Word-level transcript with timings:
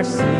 mercy. 0.00 0.39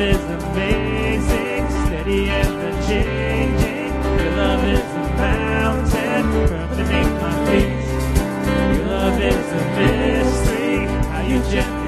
is 0.00 0.16
amazing, 0.16 1.68
steady 1.84 2.28
and 2.30 2.48
unchanging. 2.68 3.92
Your 4.18 4.36
love 4.36 4.64
is 4.64 4.80
a 4.80 5.06
mountain, 5.20 6.22
firm 6.48 6.68
beneath 6.70 7.12
my 7.20 7.34
feet. 7.46 8.76
Your 8.76 8.86
love 8.86 9.20
is 9.20 9.52
a 9.52 9.62
mystery, 9.76 10.86
how 11.10 11.20
you 11.20 11.38
just. 11.52 11.79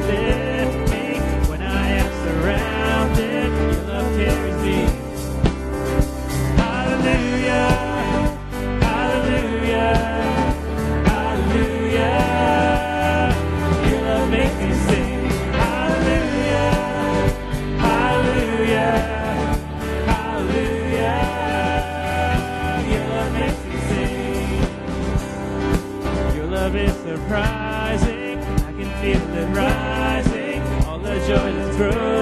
through. 31.72 32.21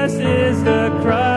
Jesus 0.00 0.20
is 0.20 0.64
the 0.64 0.88
Christ, 1.02 1.29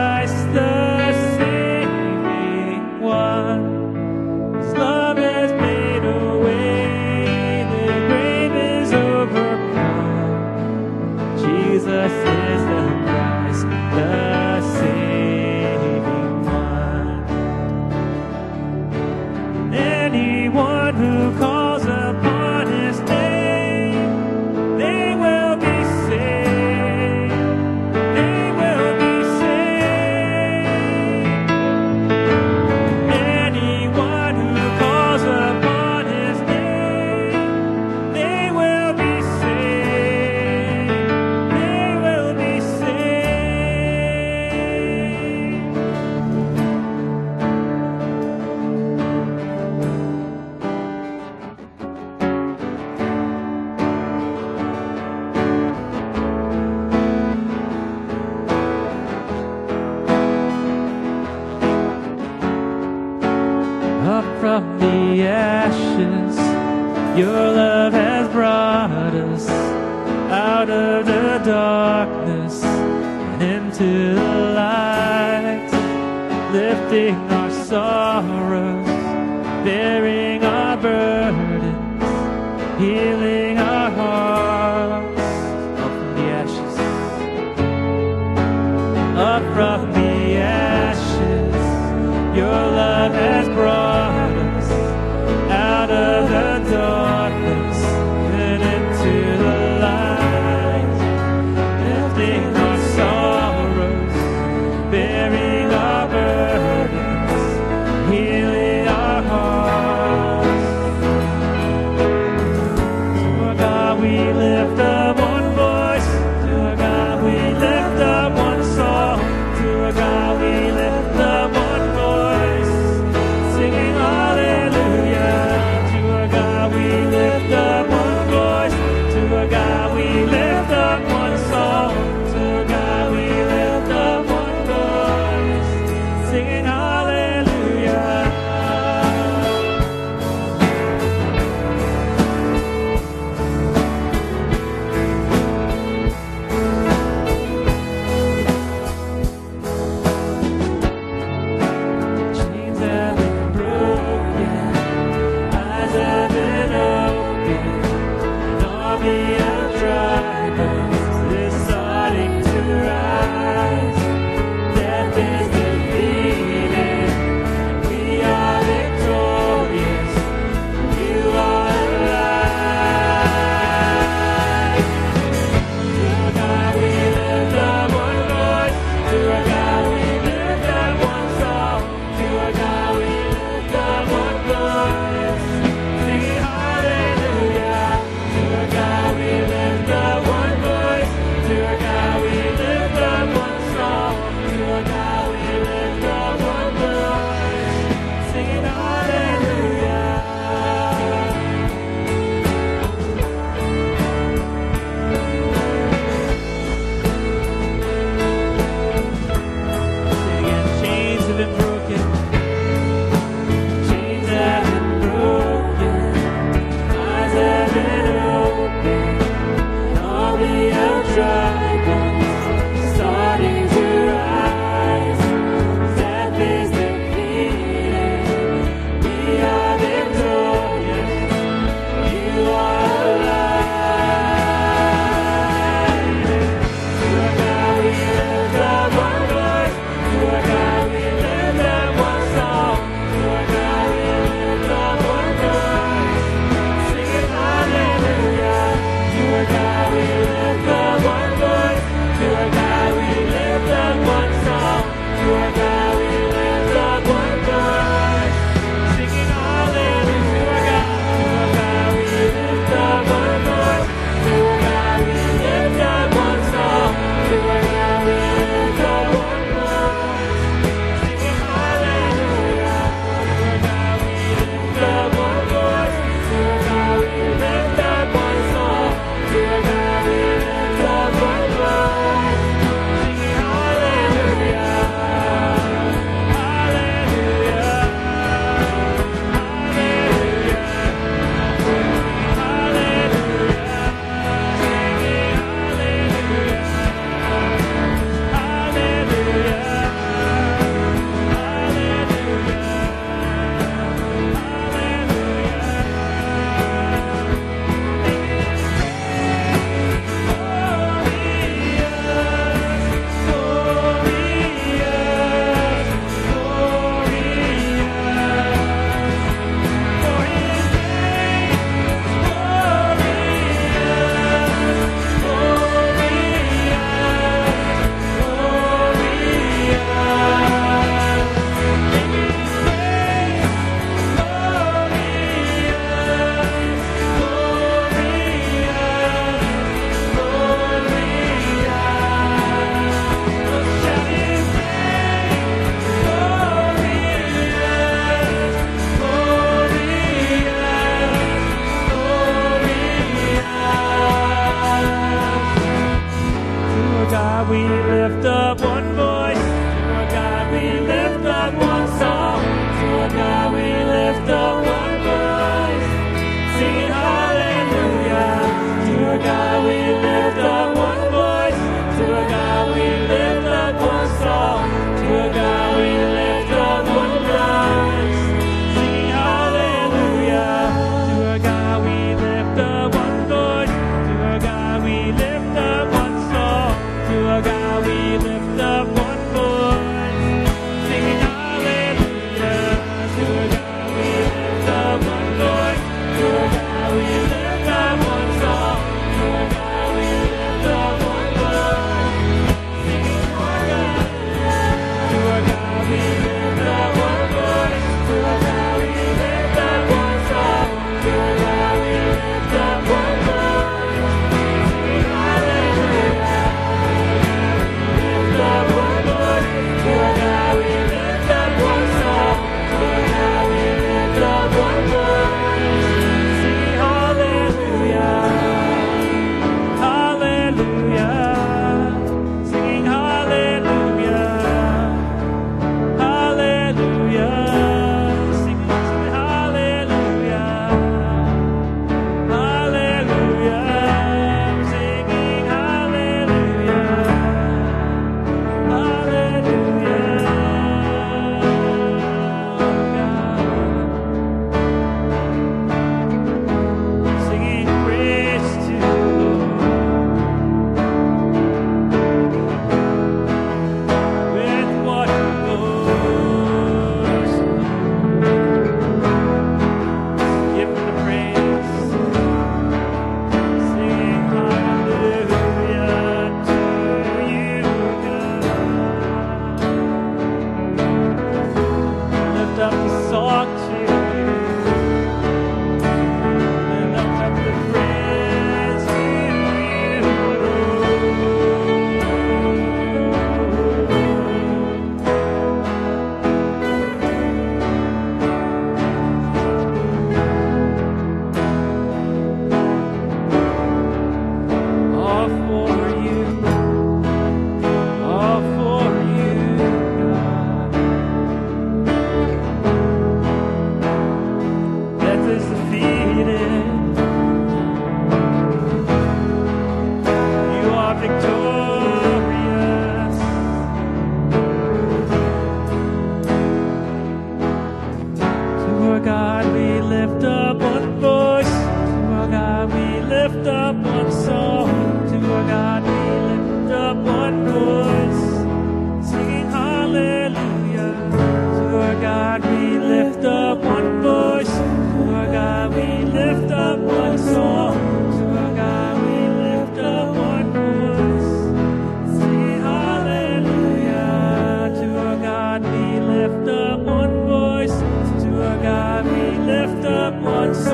up 560.04 560.12
one 560.20 560.73